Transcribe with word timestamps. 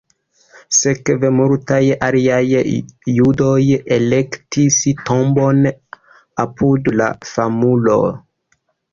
Sekve 0.75 1.29
multaj 1.39 1.81
aliaj 2.05 2.61
judoj 3.17 3.59
elektis 3.97 4.77
tombon 5.09 5.59
apud 6.45 6.89
la 7.03 7.11
famulo. 7.33 7.99